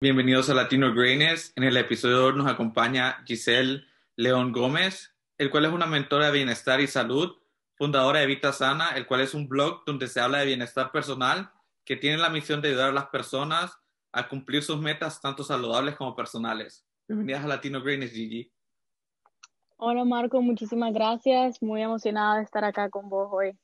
[0.00, 1.52] Bienvenidos a Latino Greatness.
[1.56, 6.80] En el episodio nos acompaña Giselle León Gómez, el cual es una mentora de bienestar
[6.80, 7.36] y salud,
[7.74, 11.50] fundadora de Vita Sana, el cual es un blog donde se habla de bienestar personal,
[11.84, 13.76] que tiene la misión de ayudar a las personas
[14.12, 16.86] a cumplir sus metas, tanto saludables como personales.
[17.08, 18.52] Bienvenidas a Latino Greatness, Gigi.
[19.78, 21.60] Hola Marco, muchísimas gracias.
[21.60, 23.58] Muy emocionada de estar acá con vos hoy.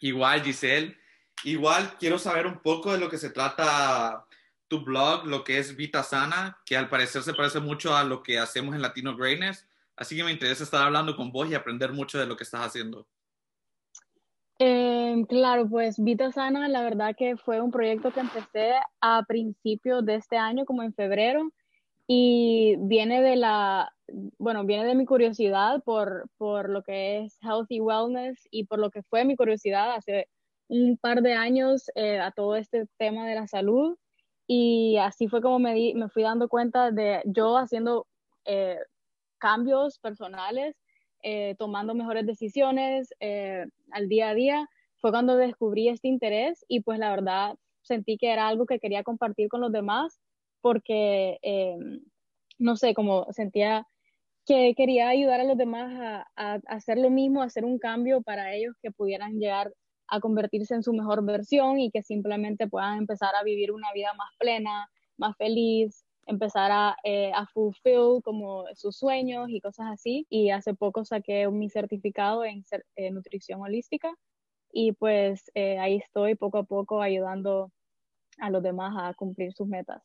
[0.00, 0.98] Igual, Giselle.
[1.44, 4.26] Igual quiero saber un poco de lo que se trata
[4.68, 8.22] tu blog, lo que es Vita Sana, que al parecer se parece mucho a lo
[8.22, 9.66] que hacemos en Latino Greatness.
[9.96, 12.66] Así que me interesa estar hablando con vos y aprender mucho de lo que estás
[12.66, 13.06] haciendo.
[14.58, 20.04] Eh, claro, pues Vita Sana, la verdad que fue un proyecto que empecé a principios
[20.04, 21.50] de este año, como en febrero,
[22.06, 23.92] y viene de la,
[24.38, 28.90] bueno, viene de mi curiosidad por, por lo que es healthy wellness y por lo
[28.90, 30.28] que fue mi curiosidad hace
[30.68, 33.96] un par de años eh, a todo este tema de la salud
[34.46, 38.06] y así fue como me, di, me fui dando cuenta de yo haciendo
[38.44, 38.78] eh,
[39.38, 40.76] cambios personales,
[41.22, 44.68] eh, tomando mejores decisiones eh, al día a día.
[44.96, 49.02] Fue cuando descubrí este interés y pues la verdad sentí que era algo que quería
[49.02, 50.20] compartir con los demás
[50.62, 51.38] porque,
[52.58, 53.86] no sé, como sentía
[54.46, 58.22] que quería ayudar a los demás a, a, hacer lo mismo, a hacer un cambio
[58.22, 59.72] para ellos que pudieran llegar
[60.08, 64.12] a convertirse en su mejor versión y que simplemente puedan empezar a vivir una vida
[64.14, 70.26] más plena, más feliz, empezar a, eh, a fulfill como sus sueños y cosas así.
[70.30, 72.64] Y hace poco saqué mi certificado en
[73.14, 74.12] nutrición holística
[74.74, 77.70] y pues eh, ahí estoy poco a poco ayudando
[78.38, 80.02] a los demás a cumplir sus metas.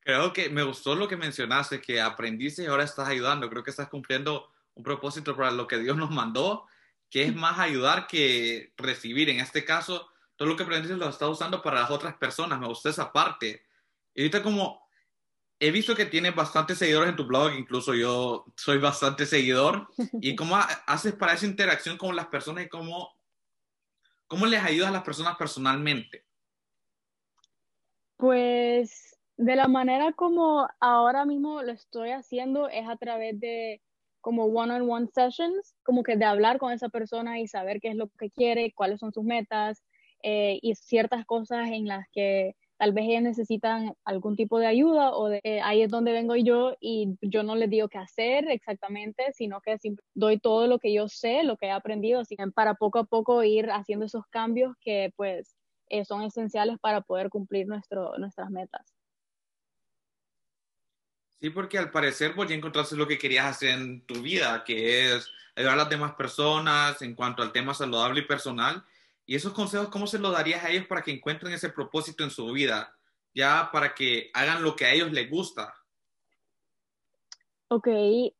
[0.00, 3.50] Creo que me gustó lo que mencionaste, que aprendiste y ahora estás ayudando.
[3.50, 6.66] Creo que estás cumpliendo un propósito para lo que Dios nos mandó
[7.10, 9.30] que es más ayudar que recibir.
[9.30, 12.60] En este caso, todo lo que aprendiste lo estás usando para las otras personas.
[12.60, 13.62] Me gusta esa parte.
[14.14, 14.88] Y ahorita como
[15.60, 19.88] he visto que tienes bastantes seguidores en tu blog, incluso yo soy bastante seguidor.
[20.20, 20.56] ¿Y cómo
[20.86, 23.12] haces para esa interacción con las personas y cómo,
[24.26, 26.24] cómo les ayudas a las personas personalmente?
[28.16, 33.80] Pues de la manera como ahora mismo lo estoy haciendo es a través de
[34.28, 38.08] como one-on-one sessions, como que de hablar con esa persona y saber qué es lo
[38.08, 39.82] que quiere, cuáles son sus metas
[40.22, 45.16] eh, y ciertas cosas en las que tal vez ellas necesitan algún tipo de ayuda
[45.16, 49.32] o eh, ahí es donde vengo yo y yo no les digo qué hacer exactamente,
[49.32, 49.78] sino que
[50.12, 52.20] doy todo lo que yo sé, lo que he aprendido,
[52.54, 55.56] para poco a poco ir haciendo esos cambios que pues
[55.88, 58.97] eh, son esenciales para poder cumplir nuestro, nuestras metas.
[61.40, 65.14] Sí, porque al parecer vos ya encontraste lo que querías hacer en tu vida, que
[65.14, 68.84] es ayudar a las demás personas en cuanto al tema saludable y personal.
[69.24, 72.30] Y esos consejos, ¿cómo se los darías a ellos para que encuentren ese propósito en
[72.30, 72.96] su vida?
[73.34, 75.74] Ya para que hagan lo que a ellos les gusta.
[77.68, 77.86] Ok,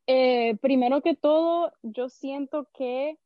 [0.07, 3.17] eh, primero que todo, yo siento que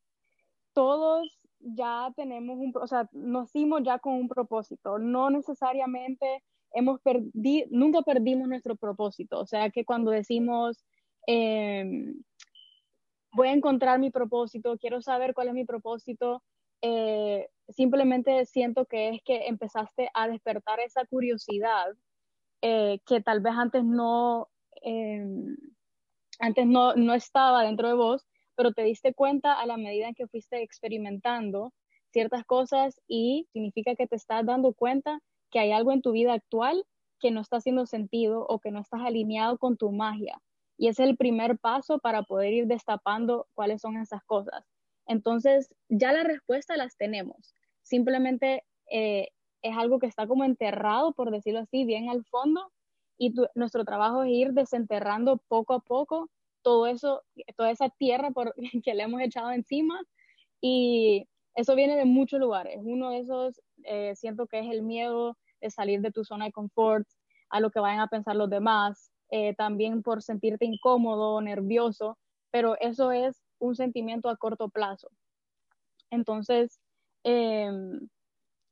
[0.73, 7.67] todos ya tenemos un, o sea, nacimos ya con un propósito, no necesariamente hemos perdido,
[7.71, 9.39] nunca perdimos nuestro propósito.
[9.39, 10.83] O sea que cuando decimos,
[11.27, 12.21] em,
[13.31, 16.43] voy a encontrar mi propósito, quiero saber cuál es mi propósito,
[16.81, 21.95] eh, simplemente siento que es que empezaste a despertar esa curiosidad
[22.61, 24.49] eh, que tal vez antes no,
[24.81, 25.55] em,
[26.39, 28.25] antes no, no estaba dentro de vos,
[28.55, 31.73] pero te diste cuenta a la medida en que fuiste experimentando
[32.11, 35.19] ciertas cosas y significa que te estás dando cuenta
[35.53, 36.83] que hay algo en tu vida actual
[37.19, 40.41] que no está haciendo sentido o que no estás alineado con tu magia.
[40.77, 44.65] Y es el primer paso para poder ir destapando cuáles son esas cosas.
[45.05, 47.53] Entonces, ya la respuesta las tenemos.
[47.83, 49.29] Simplemente eh,
[49.61, 52.71] es algo que está como enterrado, por decirlo así, bien al fondo.
[53.19, 56.31] Y nuestro trabajo es ir desenterrando poco a poco
[56.63, 57.21] todo eso,
[57.55, 60.01] toda esa tierra por, que le hemos echado encima.
[60.59, 62.79] Y eso viene de muchos lugares.
[62.83, 65.37] Uno de esos, eh, siento que es el miedo
[65.69, 67.07] salir de tu zona de confort,
[67.49, 72.17] a lo que vayan a pensar los demás, eh, también por sentirte incómodo, nervioso,
[72.51, 75.09] pero eso es un sentimiento a corto plazo.
[76.11, 76.79] Entonces,
[77.23, 78.07] em,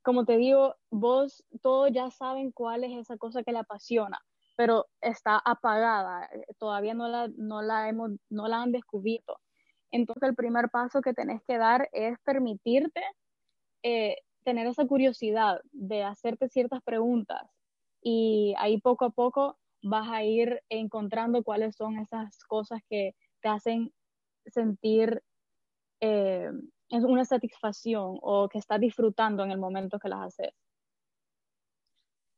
[0.02, 4.20] como te digo, vos todos ya saben cuál es esa cosa que le apasiona,
[4.56, 6.28] pero está apagada,
[6.58, 9.40] todavía no la, no la, hemos, no la han descubierto.
[9.90, 13.02] Entonces, el primer paso que tenés que dar es permitirte
[13.82, 17.42] eh, tener esa curiosidad de hacerte ciertas preguntas
[18.02, 23.48] y ahí poco a poco vas a ir encontrando cuáles son esas cosas que te
[23.48, 23.92] hacen
[24.46, 25.22] sentir
[26.00, 26.50] eh,
[26.90, 30.52] una satisfacción o que estás disfrutando en el momento que las haces.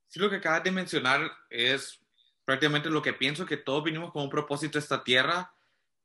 [0.08, 1.20] Sí, lo que acabas de mencionar
[1.50, 2.00] es
[2.44, 5.52] prácticamente lo que pienso, que todos vinimos con un propósito a esta tierra.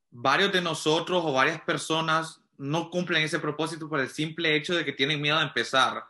[0.09, 4.83] Varios de nosotros o varias personas no cumplen ese propósito por el simple hecho de
[4.83, 6.03] que tienen miedo a empezar,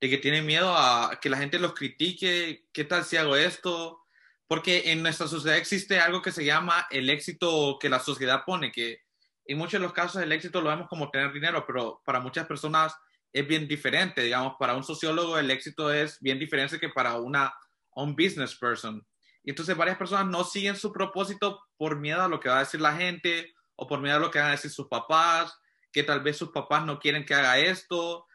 [0.00, 4.04] de que tienen miedo a que la gente los critique, ¿qué tal si hago esto?
[4.46, 8.70] Porque en nuestra sociedad existe algo que se llama el éxito que la sociedad pone,
[8.70, 9.00] que
[9.46, 12.46] en muchos de los casos el éxito lo vemos como tener dinero, pero para muchas
[12.46, 12.94] personas
[13.32, 14.22] es bien diferente.
[14.22, 17.52] Digamos, para un sociólogo el éxito es bien diferente que para una,
[17.96, 19.04] un business person.
[19.42, 22.60] Y entonces varias personas no siguen su propósito por miedo a lo que va a
[22.60, 25.52] decir la gente o por miedo a lo que van a decir sus papás,
[25.96, 28.26] que tal vez sus papás no quieren que haga esto.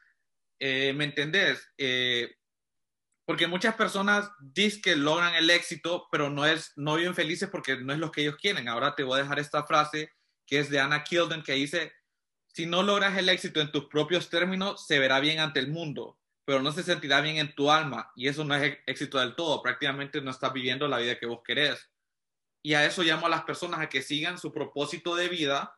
[0.59, 1.71] Eh, ¿Me entendés?
[1.77, 2.35] Eh,
[3.23, 7.77] porque muchas personas dicen que logran el éxito, pero no, es, no viven felices porque
[7.77, 8.67] no es lo que ellos quieren.
[8.67, 10.11] Ahora te voy a dejar esta frase
[10.47, 11.93] que es de Anna Kilden que dice,
[12.47, 16.17] si no logras el éxito en tus propios términos, se verá bien ante el mundo,
[16.43, 19.61] pero no se sentirá bien en tu alma y eso no es éxito del todo,
[19.61, 21.91] prácticamente no estás viviendo la vida que vos querés.
[22.63, 25.77] Y a eso llamo a las personas a que sigan su propósito de vida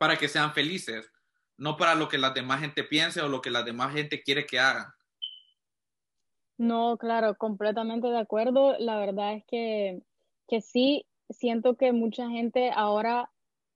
[0.00, 1.12] para que sean felices,
[1.58, 4.46] no para lo que la demás gente piense o lo que la demás gente quiere
[4.46, 4.86] que hagan.
[6.56, 8.78] No, claro, completamente de acuerdo.
[8.78, 10.02] La verdad es que,
[10.48, 13.30] que sí, siento que mucha gente ahora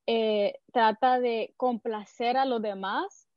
[0.07, 3.27] eh, trata de complacer a los demás,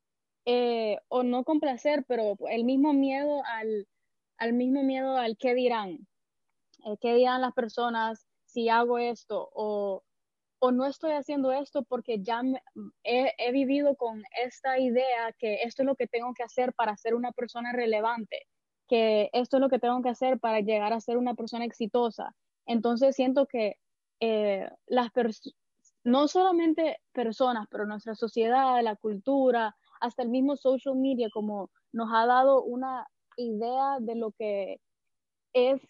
[0.47, 3.87] eh, o no complacer, pero el mismo miedo al,
[4.39, 6.09] al mismo miedo al qué dirán,
[7.03, 10.05] qué dirán las personas si hago esto, o,
[10.61, 12.43] o no estoy haciendo esto porque ya
[13.05, 16.97] he, he, vivido con esta idea que esto es lo que tengo que hacer para
[16.97, 18.47] ser una persona relevante,
[18.89, 22.35] que esto es lo que tengo que hacer para llegar a ser una persona exitosa.
[22.67, 23.77] Entonces siento que
[24.21, 25.11] eh, las
[26.05, 32.09] no solamente personas, pero nuestra sociedad, la cultura, hasta el mismo social media, como nos
[32.13, 33.07] ha dado una
[33.37, 34.81] idea de lo que
[35.53, 35.81] es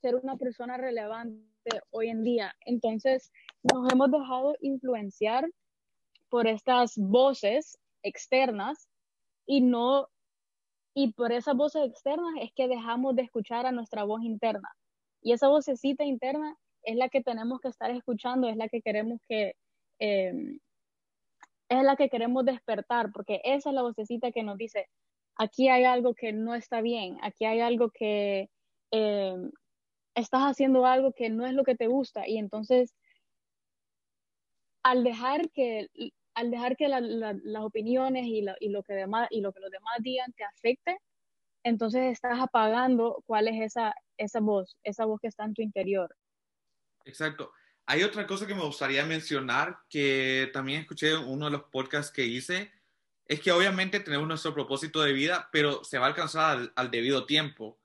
[0.00, 1.47] ser una persona relevante
[1.90, 2.54] hoy en día.
[2.64, 3.32] Entonces,
[3.62, 5.48] nos hemos dejado influenciar
[6.28, 8.88] por estas voces externas
[9.46, 10.08] y no
[10.94, 14.68] y por esas voces externas es que dejamos de escuchar a nuestra voz interna.
[15.22, 19.20] Y esa vocecita interna es la que tenemos que estar escuchando, es la que queremos
[19.28, 19.54] que,
[20.00, 20.58] eh,
[21.68, 24.86] es la que queremos despertar, porque esa es la vocecita que nos dice,
[25.36, 28.50] aquí hay algo que no está bien, aquí hay algo que
[28.90, 29.36] eh,
[30.18, 32.94] estás haciendo algo que no es lo que te gusta, y entonces
[34.82, 35.88] al dejar que
[36.34, 39.72] al dejar que las opiniones y lo, y lo, que demás, y lo que los
[39.72, 40.96] demás digan te afecte,
[41.64, 46.14] entonces estás apagando cuál es esa, esa voz, esa voz que está en tu interior.
[47.04, 47.52] Exacto.
[47.86, 52.12] Hay otra cosa que me gustaría mencionar que también escuché en uno de los podcasts
[52.12, 52.70] que hice,
[53.24, 57.26] es que obviamente tenemos nuestro propósito de vida, pero se va a alcanzar al, debido
[57.26, 57.78] tiempo.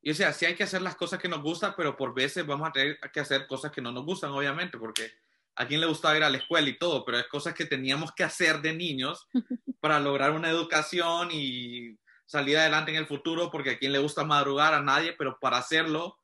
[0.00, 2.46] Y o sea, sí hay que hacer las cosas que nos gustan, pero por veces
[2.46, 5.10] vamos a tener que hacer cosas que no nos gustan, obviamente, porque
[5.56, 8.12] a quien le gustaba ir a la escuela y todo, pero es cosas que teníamos
[8.12, 9.26] que hacer de niños
[9.80, 14.22] para lograr una educación y salir adelante en el futuro, porque a quien le gusta
[14.22, 16.16] madrugar a nadie, pero para hacerlo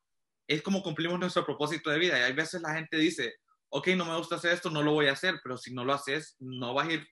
[0.47, 2.19] es como cumplimos nuestro propósito de vida.
[2.19, 3.35] Y hay veces la gente dice,
[3.71, 5.95] ok, no me gusta hacer esto, no lo voy a hacer, pero si no lo
[5.95, 7.09] haces, no vas a ir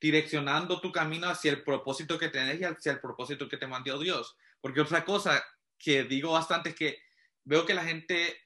[0.00, 3.98] direccionando tu camino hacia el propósito que tenés y hacia el propósito que te mandó
[3.98, 4.36] Dios.
[4.60, 5.44] Porque otra cosa
[5.84, 6.98] que digo bastante es que
[7.44, 8.40] veo que la gente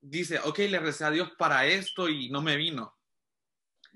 [0.00, 2.96] dice, ok, le recé a Dios para esto y no me vino.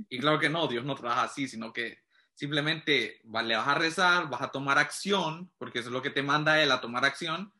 [0.08, 2.02] Y claro que no, Dios no trabaja así, sino que
[2.34, 6.22] simplemente le vas a rezar, vas a tomar acción, porque eso es lo que te
[6.22, 7.52] manda Él a tomar acción,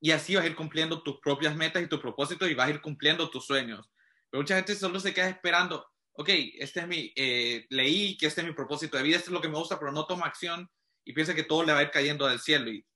[0.00, 2.70] y así vas a ir cumpliendo tus propias metas y tus propósitos y vas a
[2.70, 3.90] ir cumpliendo tus sueños.
[4.30, 8.40] Pero mucha gente solo se queda esperando, ok, este es mi, eh, leí que este
[8.40, 10.70] es mi propósito de vida, esto es lo que me gusta, pero no toma acción
[11.04, 12.86] y piensa que todo le va a ir cayendo del cielo y,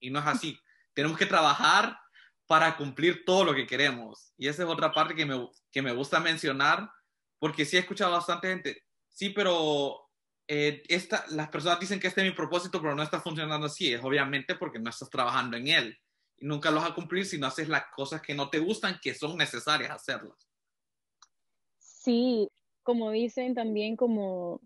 [0.00, 0.58] y no es así.
[0.94, 1.98] Tenemos que trabajar
[2.46, 4.32] para cumplir todo lo que queremos.
[4.36, 6.90] Y esa es otra parte que me, que me gusta mencionar,
[7.38, 10.10] porque sí he escuchado bastante gente, sí, pero
[10.48, 13.92] eh, esta, las personas dicen que este es mi propósito, pero no está funcionando así.
[13.92, 15.98] Es obviamente porque no estás trabajando en él
[16.38, 18.98] y nunca los vas a cumplir si no haces las cosas que no te gustan,
[19.00, 20.48] que son necesarias hacerlas.
[21.78, 22.48] Sí,
[22.82, 24.60] como dicen también, como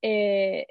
[0.00, 0.68] eh,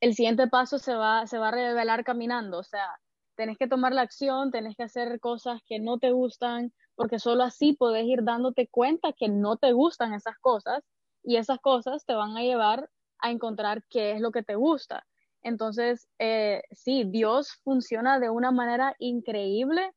[0.00, 2.88] el siguiente paso se va, se va a revelar caminando, o sea,
[3.36, 7.44] tenés que tomar la acción, tenés que hacer cosas que no te gustan, porque solo
[7.44, 10.82] así podés ir dándote cuenta que no te gustan esas cosas
[11.22, 15.06] y esas cosas te van a llevar a encontrar qué es lo que te gusta.
[15.42, 19.92] Entonces, eh, sí, Dios funciona de una manera increíble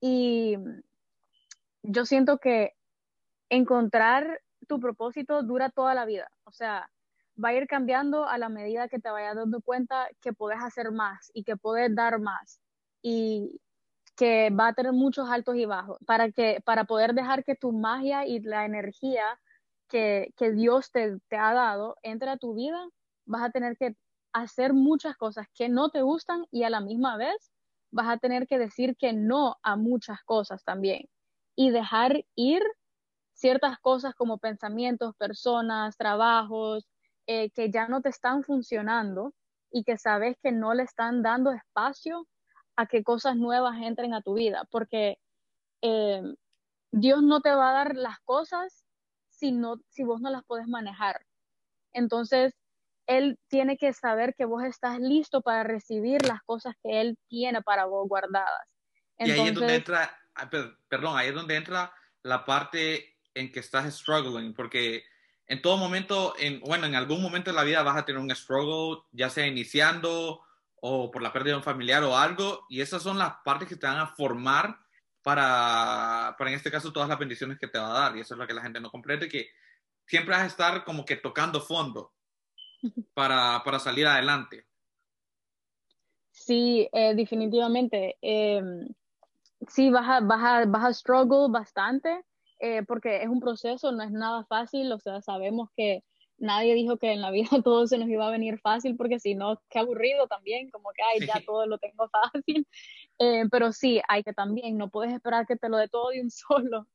[0.00, 0.56] y
[1.82, 2.72] yo siento que
[3.48, 6.30] encontrar tu propósito dura toda la vida.
[6.44, 6.90] O sea,
[7.42, 10.90] va a ir cambiando a la medida que te vayas dando cuenta que puedes hacer
[10.92, 12.60] más y que puedes dar más.
[13.02, 13.60] Y
[14.16, 17.72] que va a tener muchos altos y bajos, para, que, para poder dejar que tu
[17.72, 19.38] magia y la energía
[19.88, 22.88] que, que Dios te, te ha dado entre a tu vida,
[23.26, 23.94] vas a tener que
[24.32, 27.52] hacer muchas cosas que no te gustan y a la misma vez
[27.90, 31.08] vas a tener que decir que no a muchas cosas también
[31.54, 32.62] y dejar ir
[33.32, 36.86] ciertas cosas como pensamientos, personas, trabajos,
[37.26, 39.34] eh, que ya no te están funcionando
[39.70, 42.26] y que sabes que no le están dando espacio
[42.76, 45.18] a que cosas nuevas entren a tu vida, porque
[45.82, 46.22] eh,
[46.92, 48.84] Dios no te va a dar las cosas
[49.30, 51.24] si, no, si vos no las puedes manejar.
[51.92, 52.54] Entonces,
[53.06, 57.62] Él tiene que saber que vos estás listo para recibir las cosas que Él tiene
[57.62, 58.66] para vos guardadas.
[59.18, 60.18] Entonces, y ahí es donde entra,
[60.88, 61.92] perdón, ahí es donde entra
[62.22, 65.04] la parte en que estás struggling, porque
[65.46, 68.34] en todo momento, en, bueno, en algún momento de la vida vas a tener un
[68.34, 70.42] struggle, ya sea iniciando
[70.80, 73.76] o por la pérdida de un familiar o algo, y esas son las partes que
[73.76, 74.78] te van a formar
[75.22, 78.34] para, para en este caso, todas las bendiciones que te va a dar, y eso
[78.34, 79.48] es lo que la gente no comprende, que
[80.06, 82.12] siempre vas a estar como que tocando fondo
[83.14, 84.66] para, para salir adelante.
[86.30, 88.16] Sí, eh, definitivamente.
[88.20, 88.62] Eh,
[89.68, 92.24] sí, vas a, vas, a, vas a struggle bastante,
[92.60, 96.04] eh, porque es un proceso, no es nada fácil, o sea, sabemos que
[96.38, 99.34] nadie dijo que en la vida todo se nos iba a venir fácil, porque si
[99.34, 102.66] no, qué aburrido también, como que, ay, ya todo lo tengo fácil,
[103.18, 106.20] eh, pero sí, hay que también, no puedes esperar que te lo dé todo de
[106.20, 106.86] un solo,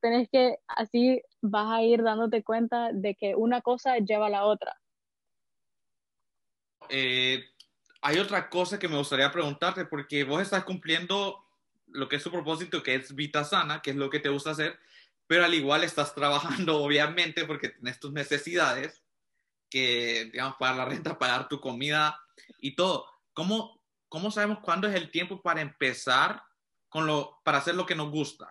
[0.00, 4.44] tenés que, así vas a ir dándote cuenta de que una cosa lleva a la
[4.44, 4.78] otra.
[6.90, 7.42] Eh,
[8.02, 11.42] hay otra cosa que me gustaría preguntarte, porque vos estás cumpliendo
[11.86, 14.50] lo que es su propósito, que es Vita Sana, que es lo que te gusta
[14.50, 14.78] hacer,
[15.26, 19.02] pero al igual estás trabajando, obviamente, porque tienes tus necesidades,
[19.70, 22.20] que, digamos, pagar la renta, pagar tu comida
[22.60, 23.06] y todo.
[23.32, 26.42] ¿Cómo, cómo sabemos cuándo es el tiempo para empezar
[26.88, 28.48] con lo, para hacer lo que nos gusta?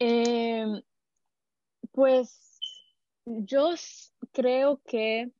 [0.00, 0.66] Eh,
[1.92, 2.58] pues
[3.24, 3.74] yo
[4.32, 5.30] creo que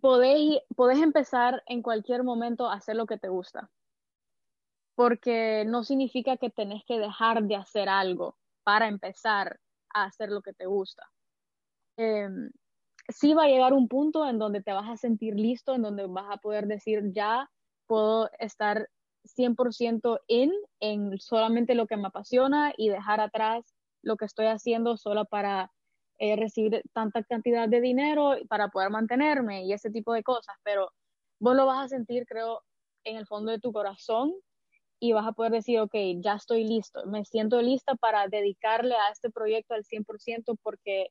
[0.00, 3.70] podés, podés empezar en cualquier momento a hacer lo que te gusta
[4.98, 9.60] porque no significa que tenés que dejar de hacer algo para empezar
[9.94, 11.08] a hacer lo que te gusta.
[11.96, 12.26] Eh,
[13.08, 16.04] sí va a llegar un punto en donde te vas a sentir listo, en donde
[16.08, 17.48] vas a poder decir, ya
[17.86, 18.88] puedo estar
[19.22, 20.50] 100% in
[20.80, 25.70] en solamente lo que me apasiona y dejar atrás lo que estoy haciendo solo para
[26.18, 30.90] eh, recibir tanta cantidad de dinero para poder mantenerme y ese tipo de cosas, pero
[31.38, 32.64] vos lo vas a sentir, creo,
[33.04, 34.34] en el fondo de tu corazón
[35.00, 39.10] y vas a poder decir, ok, ya estoy listo, me siento lista para dedicarle a
[39.12, 41.08] este proyecto al 100% porque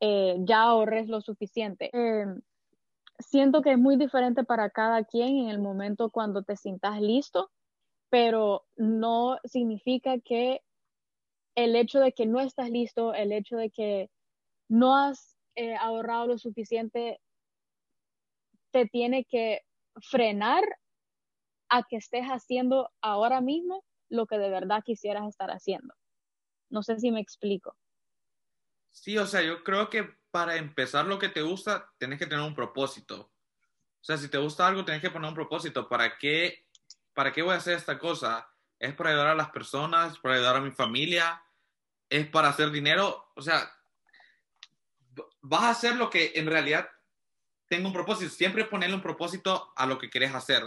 [0.00, 1.90] eh, ya ahorres lo suficiente.
[1.92, 2.26] Eh,
[3.18, 7.50] siento que es muy diferente para cada quien en el momento cuando te sientas listo,
[8.10, 10.60] pero no significa que
[11.54, 14.10] el hecho de que no estás listo, el hecho de que
[14.68, 17.20] no has eh, ahorrado lo suficiente,
[18.70, 19.62] te tiene que
[20.00, 20.64] frenar
[21.70, 25.94] a que estés haciendo ahora mismo lo que de verdad quisieras estar haciendo.
[26.68, 27.76] No sé si me explico.
[28.90, 32.44] Sí, o sea, yo creo que para empezar lo que te gusta, tienes que tener
[32.44, 33.32] un propósito.
[34.00, 35.88] O sea, si te gusta algo, tienes que poner un propósito.
[35.88, 36.66] ¿Para qué,
[37.14, 38.48] para qué voy a hacer esta cosa?
[38.78, 40.18] ¿Es para ayudar a las personas?
[40.18, 41.42] ¿Para ayudar a mi familia?
[42.08, 43.32] ¿Es para hacer dinero?
[43.36, 43.70] O sea,
[45.40, 46.88] vas a hacer lo que en realidad
[47.68, 48.30] tenga un propósito.
[48.30, 50.62] Siempre ponerle un propósito a lo que quieres hacer.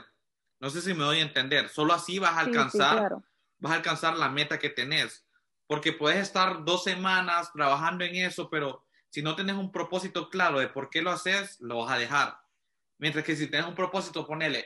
[0.64, 1.68] No sé si me doy a entender.
[1.68, 3.18] Solo así vas a alcanzar,
[3.60, 5.26] vas a alcanzar la meta que tenés.
[5.68, 10.60] Porque puedes estar dos semanas trabajando en eso, pero si no tienes un propósito claro
[10.60, 12.38] de por qué lo haces, lo vas a dejar.
[12.98, 14.66] Mientras que si tienes un propósito, ponele,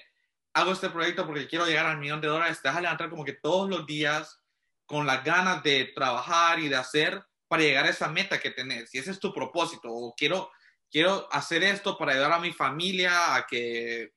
[0.54, 3.26] hago este proyecto porque quiero llegar al millón de dólares, te vas a levantar como
[3.26, 4.40] que todos los días
[4.86, 8.92] con las ganas de trabajar y de hacer para llegar a esa meta que tenés.
[8.92, 10.52] Si ese es tu propósito, o quiero,
[10.92, 14.14] quiero hacer esto para ayudar a mi familia a que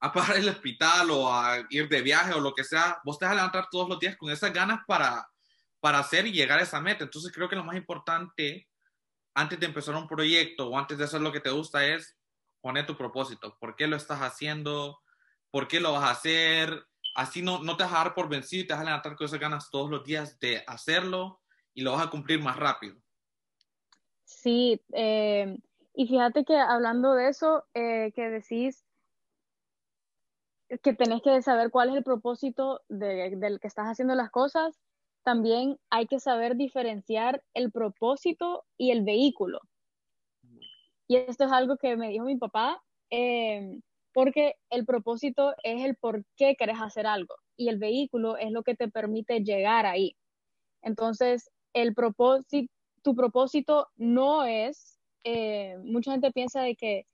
[0.00, 3.26] a pagar el hospital o a ir de viaje o lo que sea, vos te
[3.26, 5.28] vas a levantar todos los días con esas ganas para,
[5.78, 7.04] para hacer y llegar a esa meta.
[7.04, 8.66] Entonces creo que lo más importante
[9.34, 12.18] antes de empezar un proyecto o antes de hacer lo que te gusta es
[12.60, 13.56] poner tu propósito.
[13.60, 15.00] ¿Por qué lo estás haciendo?
[15.50, 16.82] ¿Por qué lo vas a hacer?
[17.14, 19.26] Así no, no te vas a dar por vencido y te vas a levantar con
[19.26, 21.40] esas ganas todos los días de hacerlo
[21.74, 22.96] y lo vas a cumplir más rápido.
[24.24, 25.58] Sí, eh,
[25.94, 28.84] y fíjate que hablando de eso, eh, que decís
[30.82, 34.78] que tenés que saber cuál es el propósito de, del que estás haciendo las cosas,
[35.22, 39.60] también hay que saber diferenciar el propósito y el vehículo.
[41.08, 43.80] Y esto es algo que me dijo mi papá, eh,
[44.12, 48.62] porque el propósito es el por qué querés hacer algo y el vehículo es lo
[48.62, 50.16] que te permite llegar ahí.
[50.82, 52.72] Entonces, el propósito,
[53.02, 57.06] tu propósito no es, eh, mucha gente piensa de que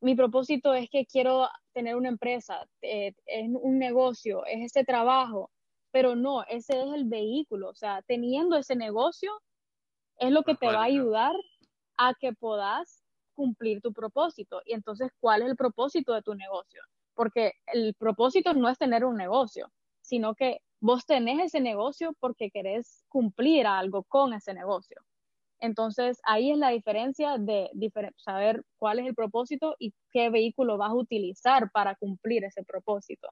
[0.00, 5.50] mi propósito es que quiero tener una empresa, eh, es un negocio, es ese trabajo,
[5.90, 9.32] pero no, ese es el vehículo, o sea, teniendo ese negocio
[10.18, 11.34] es lo que te va a ayudar
[11.96, 14.60] a que puedas cumplir tu propósito.
[14.64, 16.82] Y entonces, ¿cuál es el propósito de tu negocio?
[17.14, 22.50] Porque el propósito no es tener un negocio, sino que vos tenés ese negocio porque
[22.50, 25.00] querés cumplir algo con ese negocio.
[25.60, 27.70] Entonces, ahí es la diferencia de
[28.16, 33.28] saber cuál es el propósito y qué vehículo vas a utilizar para cumplir ese propósito.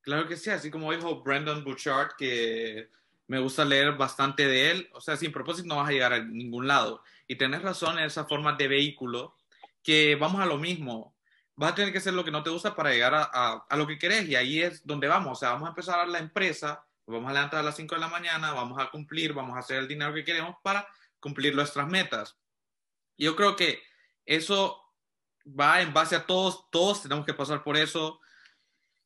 [0.00, 2.88] Claro que sí, así como dijo Brandon Bouchard, que
[3.26, 6.24] me gusta leer bastante de él, o sea, sin propósito no vas a llegar a
[6.24, 7.02] ningún lado.
[7.26, 9.36] Y tenés razón en esa forma de vehículo,
[9.82, 11.14] que vamos a lo mismo,
[11.56, 13.86] vas a tener que hacer lo que no te gusta para llegar a, a, lo
[13.86, 16.86] que querés y ahí es donde vamos, o sea, vamos a empezar a la empresa,
[17.08, 19.78] vamos a levantar a las 5 de la mañana, vamos a cumplir, vamos a hacer
[19.78, 20.86] el dinero que queremos para
[21.20, 22.36] cumplir nuestras metas.
[23.16, 23.82] Yo creo que
[24.26, 24.82] eso
[25.58, 28.20] va en base a todos, todos tenemos que pasar por eso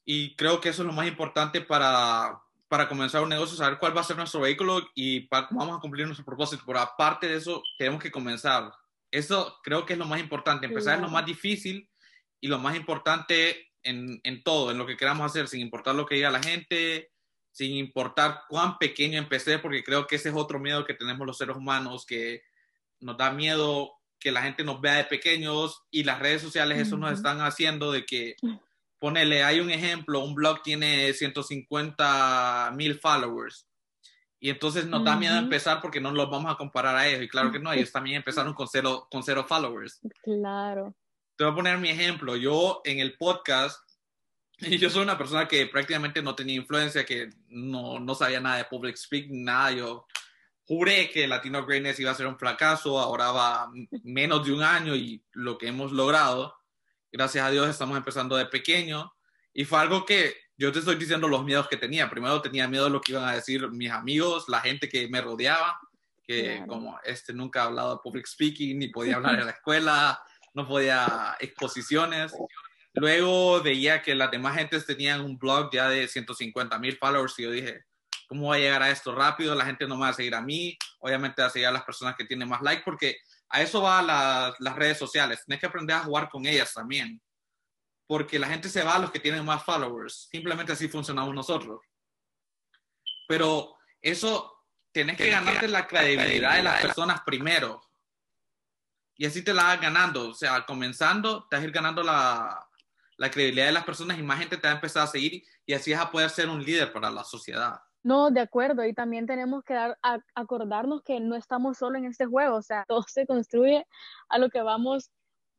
[0.05, 3.97] y creo que eso es lo más importante para, para comenzar un negocio, saber cuál
[3.97, 6.65] va a ser nuestro vehículo y vamos a cumplir nuestro propósito.
[6.67, 8.73] Pero aparte de eso, tenemos que comenzar.
[9.11, 10.67] Eso creo que es lo más importante.
[10.67, 11.89] Empezar es lo más difícil
[12.41, 16.07] y lo más importante en, en, todo, en lo que queramos hacer, sin importar lo
[16.07, 17.12] que diga la gente,
[17.53, 21.39] sin importar cuán pequeño empecé, porque creo que ese es otro miedo que tenemos los
[21.39, 22.43] seres humanos, que
[23.01, 26.97] nos da miedo que la gente nos vea de pequeños y las redes sociales eso
[26.97, 28.37] nos están haciendo de que
[29.01, 33.67] ponele, hay un ejemplo, un blog tiene 150 mil followers.
[34.39, 37.23] Y entonces nos da miedo empezar porque no los vamos a comparar a ellos.
[37.23, 40.01] Y claro que no, ellos también empezaron con cero, con cero followers.
[40.23, 40.95] Claro.
[41.37, 42.37] Te voy a poner mi ejemplo.
[42.37, 43.81] Yo en el podcast,
[44.63, 48.59] y yo soy una persona que prácticamente no tenía influencia, que no, no sabía nada
[48.59, 49.73] de public speaking, nada.
[49.73, 50.07] Yo
[50.65, 52.99] juré que Latino Greatness iba a ser un fracaso.
[52.99, 53.71] Ahora va
[54.03, 56.55] menos de un año y lo que hemos logrado
[57.13, 59.13] gracias a Dios estamos empezando de pequeño
[59.53, 62.09] y fue algo que yo te estoy diciendo los miedos que tenía.
[62.09, 65.21] Primero tenía miedo de lo que iban a decir mis amigos, la gente que me
[65.21, 65.79] rodeaba,
[66.23, 70.23] que como este nunca ha hablado de public speaking, ni podía hablar en la escuela,
[70.55, 72.33] no podía exposiciones.
[72.95, 77.45] Luego veía que las demás gentes tenían un blog ya de 150 mil followers y
[77.45, 77.85] yo dije,
[78.29, 79.55] ¿cómo voy a llegar a esto rápido?
[79.55, 81.85] La gente no me va a seguir a mí, obviamente va a seguir a las
[81.85, 83.17] personas que tienen más like porque
[83.49, 85.43] a eso va las redes sociales.
[85.45, 87.21] Tienes que aprender a jugar con ellas también.
[88.07, 90.29] Porque la gente se va a los que tienen más followers.
[90.31, 91.81] Simplemente así funcionamos nosotros.
[93.29, 97.83] Pero eso, tienes que ganarte la credibilidad de las personas primero.
[99.17, 100.31] Y así te la vas ganando.
[100.31, 102.67] O sea, comenzando, te vas a ir ganando la,
[103.23, 105.75] la credibilidad de las personas y más gente te va a empezar a seguir y
[105.75, 107.81] así vas a poder ser un líder para la sociedad.
[108.03, 109.97] No, de acuerdo, y también tenemos que dar,
[110.35, 113.87] acordarnos que no estamos solo en este juego, o sea, todo se construye
[114.29, 115.13] a lo que vamos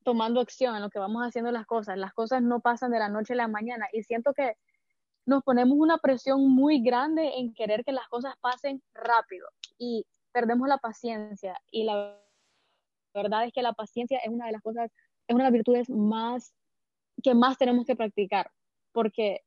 [0.04, 1.98] tomando acción, a lo que vamos haciendo las cosas.
[1.98, 4.58] Las cosas no pasan de la noche a la mañana y siento que
[5.26, 9.48] nos ponemos una presión muy grande en querer que las cosas pasen rápido
[9.78, 12.20] y perdemos la paciencia y la
[13.14, 14.92] verdad es que la paciencia es una de las cosas,
[15.30, 16.54] es una de las virtudes más
[17.24, 18.52] que más tenemos que practicar
[18.94, 19.42] porque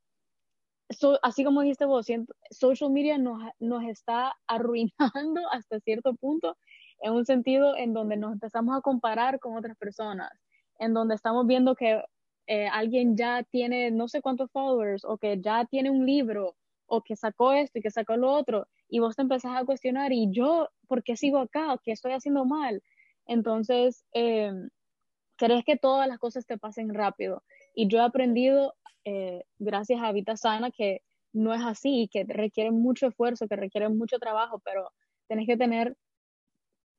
[1.23, 2.07] así como dijiste vos,
[2.51, 6.57] social media nos, nos está arruinando hasta cierto punto
[7.01, 10.31] en un sentido en donde nos empezamos a comparar con otras personas,
[10.79, 12.03] en donde estamos viendo que
[12.47, 17.03] eh, alguien ya tiene no sé cuántos followers o que ya tiene un libro o
[17.03, 20.31] que sacó esto y que sacó lo otro y vos te empezás a cuestionar y
[20.31, 21.77] yo, ¿por qué sigo acá?
[21.83, 22.83] ¿Qué estoy haciendo mal?
[23.27, 24.53] Entonces, eh,
[25.37, 27.43] crees que todas las cosas te pasen rápido
[27.75, 32.73] y yo he aprendido eh, gracias a Vita Sana, que no es así, que requiere
[32.73, 34.91] mucho esfuerzo, que requiere mucho trabajo, pero
[35.29, 35.97] tenés que tener,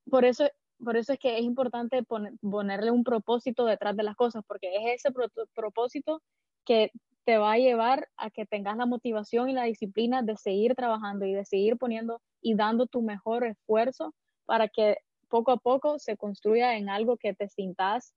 [0.09, 0.47] por eso,
[0.81, 5.05] por eso es que es importante ponerle un propósito detrás de las cosas, porque es
[5.05, 5.13] ese
[5.53, 6.21] propósito
[6.65, 6.91] que
[7.25, 11.25] te va a llevar a que tengas la motivación y la disciplina de seguir trabajando
[11.25, 16.15] y de seguir poniendo y dando tu mejor esfuerzo para que poco a poco se
[16.15, 18.13] construya en algo que te sintas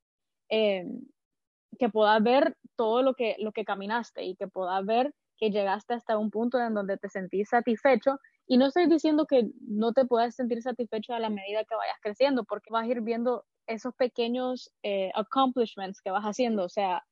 [0.51, 0.85] eh,
[1.79, 5.95] que puedas ver todo lo que, lo que caminaste y que puedas ver que llegaste
[5.95, 8.19] hasta un punto en donde te sentís satisfecho.
[8.47, 11.97] Y no estoy diciendo que no te puedas sentir satisfecho a la medida que vayas
[12.03, 16.65] creciendo, porque vas a ir viendo esos pequeños eh, accomplishments que vas haciendo.
[16.65, 17.03] O sea,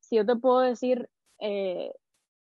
[0.00, 1.08] si yo te puedo decir,
[1.40, 1.92] eh,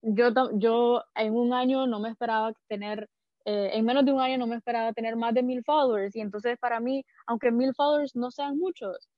[0.02, 3.10] yo, yo en un año no me esperaba tener,
[3.44, 6.16] eh, en menos de un año no me esperaba tener más de mil followers.
[6.16, 9.10] Y entonces para mí, aunque mil followers no sean muchos,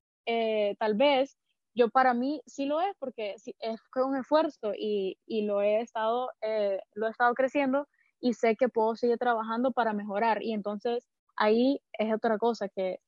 [0.79, 1.37] tal vez
[1.77, 6.31] yo para mí sí lo es porque es un esfuerzo y, y lo, he estado,
[6.41, 7.87] eh, lo he estado creciendo
[8.19, 10.43] y sé que puedo seguir trabajando para mejorar.
[10.43, 12.99] Y entonces ahí es otra cosa que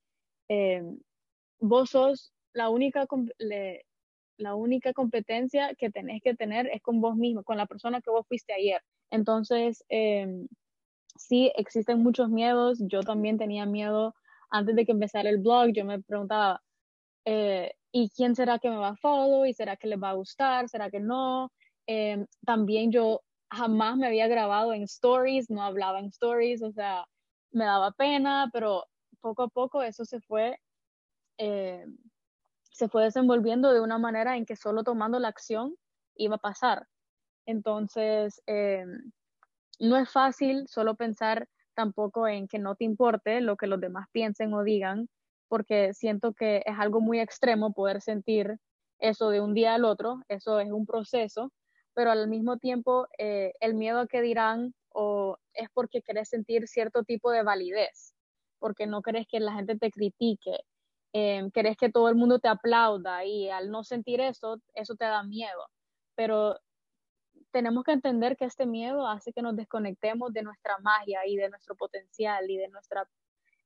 [0.51, 0.83] eh,
[1.59, 3.07] vos sos la única,
[4.37, 8.11] la única competencia que tenés que tener es con vos mismo, con la persona que
[8.11, 8.83] vos fuiste ayer.
[9.11, 10.47] Entonces, eh,
[11.17, 12.79] sí, existen muchos miedos.
[12.81, 14.15] Yo también tenía miedo
[14.51, 15.71] antes de que empezara el blog.
[15.73, 16.63] Yo me preguntaba,
[17.25, 19.45] eh, ¿y quién será que me va a follow?
[19.47, 20.69] ¿Y será que les va a gustar?
[20.69, 21.53] ¿Será que no?
[21.87, 27.07] Eh, también yo jamás me había grabado en stories, no hablaba en stories, o sea,
[27.51, 28.85] me daba pena, pero
[29.21, 30.59] poco a poco eso se fue,
[31.39, 31.87] eh,
[32.71, 35.77] se fue desenvolviendo de una manera en que solo tomando la acción
[36.17, 36.87] iba a pasar.
[37.47, 38.85] Entonces, eh,
[39.81, 44.09] no es fácil solo pensar tampoco en que no te importe lo que los demás
[44.13, 45.09] piensen o digan,
[45.49, 48.59] porque siento que es algo muy extremo poder sentir
[48.99, 51.53] eso de un día al otro, eso es un proceso,
[51.95, 56.69] pero al mismo tiempo eh, el miedo a que dirán o es porque querés sentir
[56.69, 58.15] cierto tipo de validez,
[58.59, 60.61] porque no querés que la gente te critique,
[61.13, 65.05] eh, querés que todo el mundo te aplauda y al no sentir eso, eso te
[65.05, 65.69] da miedo.
[66.15, 66.59] Pero
[67.51, 71.49] tenemos que entender que este miedo hace que nos desconectemos de nuestra magia y de
[71.49, 73.09] nuestro potencial y de nuestra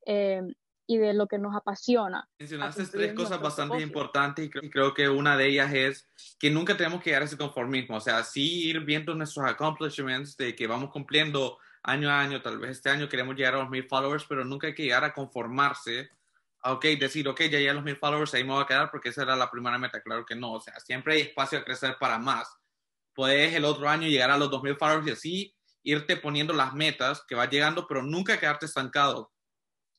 [0.07, 0.43] eh,
[0.87, 2.29] y de lo que nos apasiona.
[2.39, 7.01] Mencionaste tres cosas bastante importantes y creo, que una de ellas es que nunca tenemos
[7.01, 10.91] que llegar a ese conformismo, o sea, sí ir viendo nuestros accomplishments de que vamos
[10.91, 14.45] cumpliendo año a año, tal vez este año queremos llegar a los mil followers, pero
[14.45, 16.11] nunca hay que llegar a conformarse,
[16.61, 18.91] a, ok, decir, ok, ya llegué a los mil followers, ahí me voy a quedar
[18.91, 21.65] porque esa era la primera meta, claro que no, o sea, siempre hay espacio a
[21.65, 22.49] crecer para más.
[23.15, 26.75] Puedes el otro año llegar a los dos mil followers y así irte poniendo las
[26.75, 29.32] metas que vas llegando, pero nunca quedarte estancado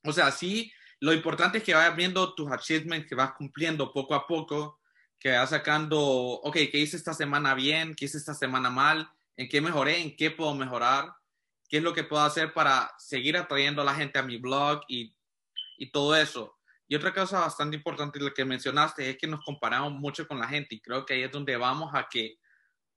[0.04, 4.16] o sea, sí, lo importante es que vayas viendo tus achievements que vas cumpliendo poco
[4.16, 4.80] a poco,
[5.20, 7.96] que vas sacando, ok, ¿qué hice esta semana bien?
[7.96, 9.10] ¿Qué hice esta semana mal?
[9.36, 10.02] ¿En qué mejoré?
[10.02, 11.13] ¿En qué puedo mejorar?
[11.68, 14.82] ¿Qué es lo que puedo hacer para seguir atrayendo a la gente a mi blog
[14.88, 15.16] y,
[15.78, 16.58] y todo eso?
[16.88, 20.48] Y otra cosa bastante importante lo que mencionaste es que nos comparamos mucho con la
[20.48, 22.38] gente y creo que ahí es donde vamos a que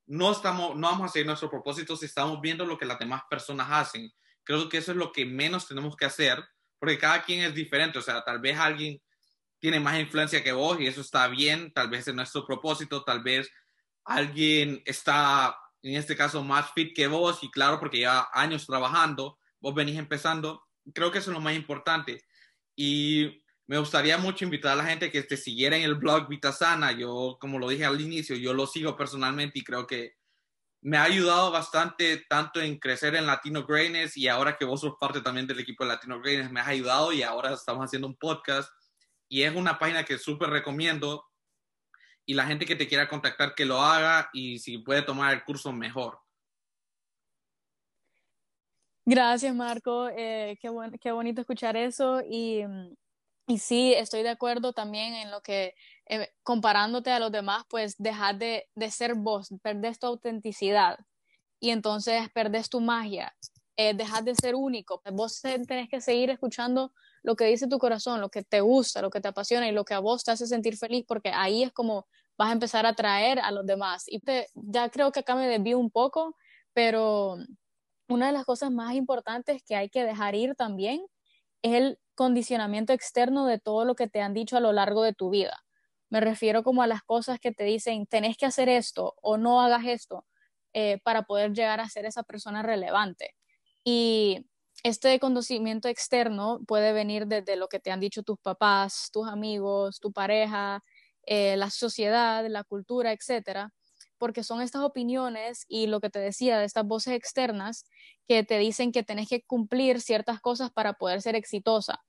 [0.07, 3.23] no, estamos, no vamos a seguir nuestro propósito si estamos viendo lo que las demás
[3.31, 4.13] personas hacen.
[4.45, 6.45] Creo que eso es lo que menos tenemos que hacer
[6.79, 9.01] porque cada quien es diferente, o sea, tal vez alguien
[9.59, 13.23] tiene más influencia que vos y eso está bien, tal vez es nuestro propósito, tal
[13.23, 13.51] vez
[14.05, 19.39] alguien está, en este caso, más fit que vos y claro, porque lleva años trabajando,
[19.61, 20.63] vos venís empezando,
[20.95, 22.23] creo que eso es lo más importante.
[22.77, 26.93] Y me gustaría mucho invitar a la gente que te siguiera en el blog Vitasana.
[26.93, 30.15] Yo, como lo dije al inicio, yo lo sigo personalmente y creo que
[30.87, 34.95] me ha ayudado bastante tanto en crecer en Latino Greatness y ahora que vos sos
[35.01, 38.15] parte también del equipo de Latino Greatness, me has ayudado y ahora estamos haciendo un
[38.15, 38.71] podcast.
[39.29, 41.25] Y es una página que súper recomiendo.
[42.25, 45.43] Y la gente que te quiera contactar que lo haga y si puede tomar el
[45.43, 46.21] curso mejor.
[49.05, 50.71] Gracias Marco, eh, qué,
[51.01, 52.23] qué bonito escuchar eso.
[52.31, 52.63] Y
[53.49, 55.75] y sí, estoy de acuerdo también en lo que,
[56.09, 60.99] eh, comparándote a los demás, pues dejar de, de, ser vos, perdés tu autenticidad
[61.61, 63.35] y entonces perdés tu magia,
[63.77, 65.03] eh, de ser único.
[65.13, 66.93] Vos tenés que seguir escuchando
[67.23, 69.85] lo que dice tu corazón, lo que te gusta, lo que te apasiona y lo
[69.85, 72.07] que a vos te hace sentir feliz, porque ahí es como
[72.39, 74.05] vas a empezar a atraer a los demás.
[74.07, 74.23] Y
[74.55, 76.37] ya creo que acá me desvío un poco,
[76.73, 77.37] pero
[78.09, 81.05] una de las cosas más importantes que hay que dejar ir también
[81.63, 85.13] es el condicionamiento externo de todo lo que te han dicho a lo largo de
[85.13, 85.66] tu vida.
[86.11, 89.61] Me refiero como a las cosas que te dicen, tenés que hacer esto o no
[89.61, 90.27] hagas esto
[90.73, 93.35] eh, para poder llegar a ser esa persona relevante.
[93.85, 94.47] Y
[94.83, 100.01] este conocimiento externo puede venir desde lo que te han dicho tus papás, tus amigos,
[100.01, 100.83] tu pareja,
[101.27, 103.73] eh, la sociedad, la cultura, etcétera,
[104.19, 107.85] porque son estas opiniones y lo que te decía de estas voces externas
[108.29, 112.05] que te dicen que tenés que cumplir ciertas cosas para poder ser exitosa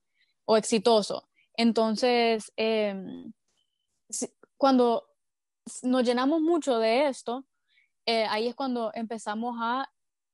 [0.46, 1.28] o exitoso.
[1.56, 3.34] Entonces, em,
[4.58, 5.08] cuando
[5.84, 7.46] nos llenamos mucho de esto,
[8.06, 9.92] eh, ahí es cuando empezamos a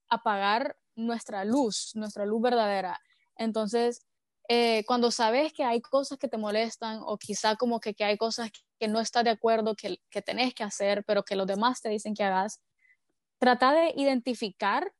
[0.09, 2.99] apagar nuestra luz, nuestra luz verdadera.
[3.35, 4.05] Entonces,
[4.47, 8.17] eh, cuando sabes que hay cosas que te molestan o quizá como que, que hay
[8.17, 11.81] cosas que no estás de acuerdo, que, que tenés que hacer, pero que los demás
[11.81, 12.61] te dicen que hagas,
[13.39, 14.93] trata de identificar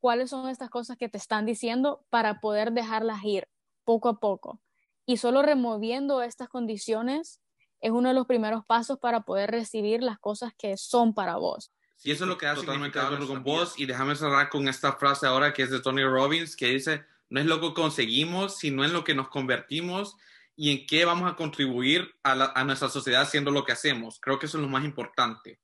[0.00, 3.48] cuáles son estas cosas que te están diciendo para poder dejarlas ir
[3.84, 4.60] poco a poco.
[5.06, 7.40] Y solo removiendo estas condiciones
[7.80, 11.72] es uno de los primeros pasos para poder recibir las cosas que son para vos.
[12.02, 13.78] Y eso es lo que hace totalmente de acuerdo con vos.
[13.78, 17.40] Y déjame cerrar con esta frase ahora que es de Tony Robbins, que dice, no
[17.40, 20.16] es lo que conseguimos, sino en lo que nos convertimos.
[20.60, 24.18] y en qué vamos a contribuir a, nuestra sociedad haciendo lo que hacemos.
[24.18, 25.60] Creo que eso es lo más importante.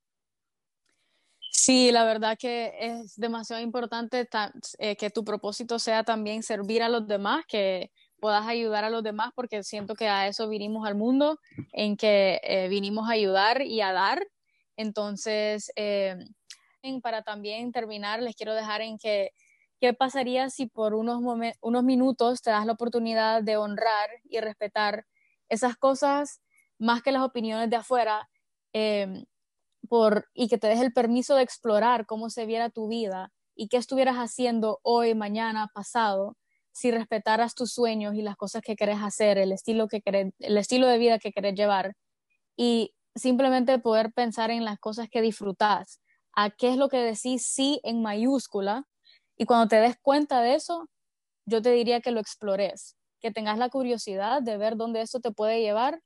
[1.51, 4.29] Sí, la verdad que es demasiado importante
[4.79, 7.91] eh, que tu propósito sea también servir a los demás, que
[8.25, 11.39] puedas ayudar a los demás, porque siento que a eso vinimos al mundo,
[11.75, 14.27] en que eh, vinimos a ayudar y a dar.
[14.79, 16.17] Entonces, eh,
[17.03, 19.33] para también terminar, les quiero dejar en que
[19.79, 21.21] ¿Qué pasaría si por unos,
[21.61, 25.05] unos minutos te das la oportunidad de honrar y respetar
[25.51, 26.41] esas cosas
[26.79, 28.31] más que las opiniones de afuera
[28.73, 29.27] em,
[29.91, 33.69] por, y que te des el permiso de explorar cómo se viera tu vida y
[33.69, 36.39] qué estuvieras haciendo hoy, mañana, pasado,
[36.75, 40.03] si respetaras tus sueños y las cosas que querés hacer, el estilo, que
[40.41, 41.95] el estilo de vida que querés llevar
[42.57, 46.01] y simplemente poder pensar en las cosas que disfrutás,
[46.33, 48.89] a qué es lo que decís sí en mayúscula
[49.39, 50.91] y cuando te des cuenta de eso,
[51.47, 55.31] yo te diría que lo explores, que tengas la curiosidad de ver dónde eso te
[55.31, 56.01] puede llevar,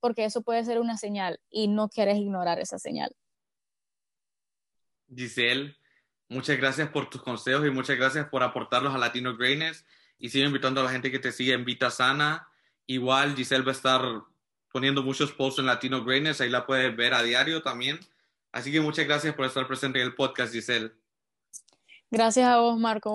[0.00, 3.14] porque eso puede ser una señal y no quieres ignorar esa señal.
[5.14, 5.76] Giselle,
[6.28, 9.84] muchas gracias por tus consejos y muchas gracias por aportarlos a Latino Greatness
[10.18, 12.48] y sigo invitando a la gente que te sigue en Vita Sana.
[12.86, 14.02] Igual Giselle va a estar
[14.72, 18.00] poniendo muchos posts en Latino Greatness, ahí la puedes ver a diario también.
[18.52, 20.92] Así que muchas gracias por estar presente en el podcast, Giselle.
[22.10, 23.10] Gracias a vos, Marco.